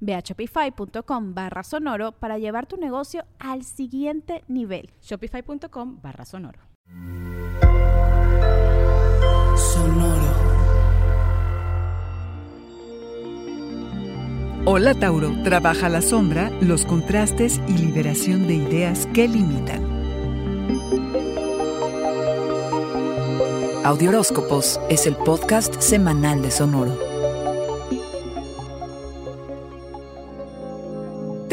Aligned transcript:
Ve 0.00 0.14
a 0.14 0.20
shopify.com 0.20 1.34
barra 1.34 1.62
sonoro 1.62 2.12
para 2.12 2.38
llevar 2.38 2.66
tu 2.66 2.76
negocio 2.76 3.24
al 3.38 3.64
siguiente 3.64 4.44
nivel. 4.48 4.90
Shopify.com 5.02 6.00
barra 6.02 6.24
sonoro. 6.24 6.60
Sonoro. 9.56 10.48
Hola 14.70 14.92
Tauro, 14.92 15.32
trabaja 15.44 15.88
la 15.88 16.02
sombra, 16.02 16.50
los 16.60 16.84
contrastes 16.84 17.58
y 17.68 17.78
liberación 17.78 18.46
de 18.46 18.54
ideas 18.54 19.06
que 19.14 19.26
limitan. 19.26 19.82
Audioróscopos 23.88 24.78
es 24.90 25.06
el 25.06 25.16
podcast 25.16 25.80
semanal 25.80 26.42
de 26.42 26.50
Sonoro. 26.50 27.07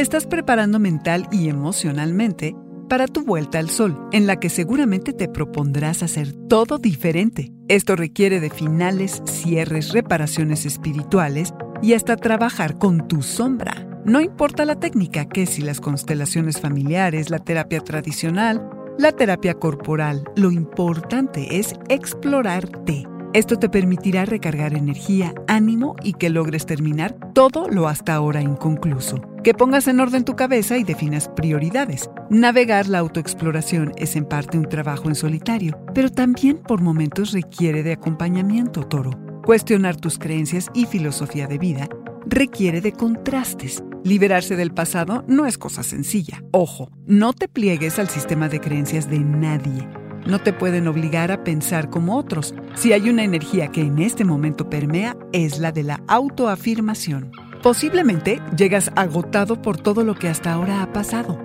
Estás 0.00 0.24
preparando 0.24 0.78
mental 0.78 1.28
y 1.30 1.50
emocionalmente 1.50 2.56
para 2.88 3.06
tu 3.06 3.22
vuelta 3.22 3.58
al 3.58 3.68
sol, 3.68 4.08
en 4.12 4.26
la 4.26 4.40
que 4.40 4.48
seguramente 4.48 5.12
te 5.12 5.28
propondrás 5.28 6.02
hacer 6.02 6.32
todo 6.48 6.78
diferente. 6.78 7.52
Esto 7.68 7.96
requiere 7.96 8.40
de 8.40 8.48
finales, 8.48 9.20
cierres, 9.26 9.92
reparaciones 9.92 10.64
espirituales 10.64 11.52
y 11.82 11.92
hasta 11.92 12.16
trabajar 12.16 12.78
con 12.78 13.08
tu 13.08 13.20
sombra. 13.20 14.00
No 14.06 14.22
importa 14.22 14.64
la 14.64 14.80
técnica, 14.80 15.26
que 15.26 15.44
si 15.44 15.60
las 15.60 15.82
constelaciones 15.82 16.58
familiares, 16.58 17.28
la 17.28 17.38
terapia 17.38 17.80
tradicional, 17.80 18.70
la 18.96 19.12
terapia 19.12 19.52
corporal, 19.52 20.24
lo 20.34 20.50
importante 20.50 21.58
es 21.58 21.74
explorarte. 21.90 23.04
Esto 23.34 23.58
te 23.58 23.68
permitirá 23.68 24.24
recargar 24.24 24.72
energía, 24.72 25.34
ánimo 25.46 25.94
y 26.02 26.14
que 26.14 26.30
logres 26.30 26.64
terminar 26.64 27.18
todo 27.34 27.68
lo 27.68 27.86
hasta 27.86 28.14
ahora 28.14 28.40
inconcluso. 28.40 29.29
Que 29.42 29.54
pongas 29.54 29.88
en 29.88 30.00
orden 30.00 30.24
tu 30.24 30.36
cabeza 30.36 30.76
y 30.76 30.84
definas 30.84 31.30
prioridades. 31.34 32.10
Navegar 32.28 32.88
la 32.88 32.98
autoexploración 32.98 33.92
es 33.96 34.14
en 34.14 34.26
parte 34.26 34.58
un 34.58 34.68
trabajo 34.68 35.08
en 35.08 35.14
solitario, 35.14 35.82
pero 35.94 36.10
también 36.10 36.58
por 36.58 36.82
momentos 36.82 37.32
requiere 37.32 37.82
de 37.82 37.92
acompañamiento, 37.92 38.82
toro. 38.82 39.12
Cuestionar 39.42 39.96
tus 39.96 40.18
creencias 40.18 40.68
y 40.74 40.84
filosofía 40.84 41.46
de 41.46 41.56
vida 41.56 41.88
requiere 42.26 42.82
de 42.82 42.92
contrastes. 42.92 43.82
Liberarse 44.04 44.56
del 44.56 44.74
pasado 44.74 45.24
no 45.26 45.46
es 45.46 45.56
cosa 45.56 45.82
sencilla. 45.82 46.42
Ojo, 46.52 46.90
no 47.06 47.32
te 47.32 47.48
pliegues 47.48 47.98
al 47.98 48.10
sistema 48.10 48.50
de 48.50 48.60
creencias 48.60 49.08
de 49.08 49.20
nadie. 49.20 49.88
No 50.26 50.40
te 50.40 50.52
pueden 50.52 50.86
obligar 50.86 51.32
a 51.32 51.44
pensar 51.44 51.88
como 51.88 52.18
otros. 52.18 52.54
Si 52.74 52.92
hay 52.92 53.08
una 53.08 53.24
energía 53.24 53.68
que 53.68 53.80
en 53.80 54.00
este 54.00 54.24
momento 54.24 54.68
permea, 54.68 55.16
es 55.32 55.58
la 55.58 55.72
de 55.72 55.84
la 55.84 56.02
autoafirmación. 56.08 57.32
Posiblemente 57.62 58.40
llegas 58.56 58.90
agotado 58.96 59.60
por 59.60 59.76
todo 59.76 60.04
lo 60.04 60.14
que 60.14 60.28
hasta 60.28 60.52
ahora 60.52 60.82
ha 60.82 60.92
pasado. 60.92 61.38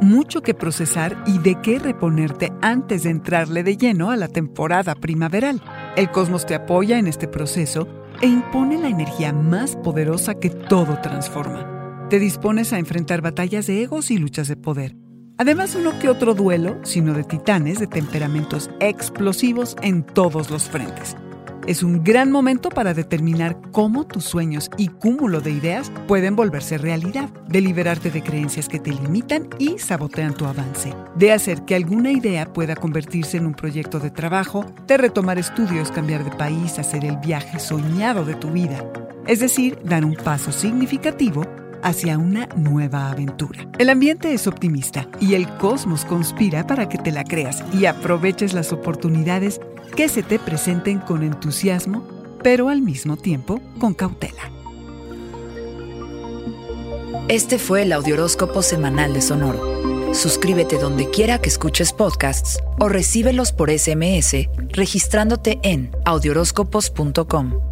Mucho 0.00 0.42
que 0.42 0.54
procesar 0.54 1.22
y 1.26 1.38
de 1.38 1.60
qué 1.62 1.78
reponerte 1.78 2.52
antes 2.60 3.04
de 3.04 3.10
entrarle 3.10 3.62
de 3.62 3.76
lleno 3.76 4.10
a 4.10 4.16
la 4.16 4.28
temporada 4.28 4.94
primaveral. 4.94 5.62
El 5.96 6.10
cosmos 6.10 6.44
te 6.44 6.54
apoya 6.54 6.98
en 6.98 7.06
este 7.06 7.28
proceso 7.28 7.88
e 8.20 8.26
impone 8.26 8.78
la 8.78 8.88
energía 8.88 9.32
más 9.32 9.76
poderosa 9.76 10.34
que 10.34 10.50
todo 10.50 10.98
transforma. 11.00 12.08
Te 12.10 12.18
dispones 12.18 12.72
a 12.72 12.78
enfrentar 12.78 13.22
batallas 13.22 13.66
de 13.66 13.82
egos 13.82 14.10
y 14.10 14.18
luchas 14.18 14.48
de 14.48 14.56
poder 14.56 14.96
Además, 15.42 15.74
uno 15.74 15.98
que 15.98 16.08
otro 16.08 16.34
duelo, 16.34 16.78
sino 16.84 17.14
de 17.14 17.24
titanes 17.24 17.80
de 17.80 17.88
temperamentos 17.88 18.70
explosivos 18.78 19.76
en 19.82 20.04
todos 20.04 20.50
los 20.50 20.68
frentes. 20.68 21.16
Es 21.66 21.84
un 21.84 22.02
gran 22.02 22.32
momento 22.32 22.70
para 22.70 22.92
determinar 22.92 23.56
cómo 23.70 24.04
tus 24.04 24.24
sueños 24.24 24.68
y 24.78 24.88
cúmulo 24.88 25.40
de 25.40 25.52
ideas 25.52 25.92
pueden 26.08 26.34
volverse 26.34 26.76
realidad, 26.76 27.28
de 27.48 27.60
liberarte 27.60 28.10
de 28.10 28.20
creencias 28.20 28.68
que 28.68 28.80
te 28.80 28.90
limitan 28.90 29.48
y 29.60 29.78
sabotean 29.78 30.34
tu 30.34 30.44
avance, 30.46 30.92
de 31.14 31.30
hacer 31.30 31.64
que 31.64 31.76
alguna 31.76 32.10
idea 32.10 32.52
pueda 32.52 32.74
convertirse 32.74 33.36
en 33.36 33.46
un 33.46 33.54
proyecto 33.54 34.00
de 34.00 34.10
trabajo, 34.10 34.66
de 34.88 34.96
retomar 34.96 35.38
estudios, 35.38 35.92
cambiar 35.92 36.24
de 36.24 36.32
país, 36.32 36.80
hacer 36.80 37.04
el 37.04 37.16
viaje 37.18 37.60
soñado 37.60 38.24
de 38.24 38.34
tu 38.34 38.50
vida, 38.50 38.84
es 39.28 39.38
decir, 39.38 39.78
dar 39.84 40.04
un 40.04 40.16
paso 40.16 40.50
significativo 40.50 41.46
hacia 41.82 42.18
una 42.18 42.46
nueva 42.56 43.10
aventura. 43.10 43.68
El 43.78 43.90
ambiente 43.90 44.32
es 44.32 44.46
optimista 44.46 45.08
y 45.20 45.34
el 45.34 45.48
cosmos 45.58 46.04
conspira 46.04 46.66
para 46.66 46.88
que 46.88 46.98
te 46.98 47.12
la 47.12 47.24
creas 47.24 47.62
y 47.72 47.86
aproveches 47.86 48.52
las 48.54 48.72
oportunidades 48.72 49.60
que 49.96 50.08
se 50.08 50.22
te 50.22 50.38
presenten 50.38 50.98
con 51.00 51.22
entusiasmo, 51.22 52.06
pero 52.42 52.68
al 52.68 52.82
mismo 52.82 53.16
tiempo 53.16 53.60
con 53.78 53.94
cautela. 53.94 54.50
Este 57.28 57.58
fue 57.58 57.82
el 57.82 57.92
Audioróscopo 57.92 58.62
Semanal 58.62 59.14
de 59.14 59.22
Sonoro. 59.22 60.14
Suscríbete 60.14 60.78
donde 60.78 61.08
quiera 61.08 61.40
que 61.40 61.48
escuches 61.48 61.92
podcasts 61.92 62.58
o 62.78 62.88
recíbelos 62.88 63.52
por 63.52 63.70
SMS 63.70 64.48
registrándote 64.72 65.58
en 65.62 65.90
audioróscopos.com. 66.04 67.71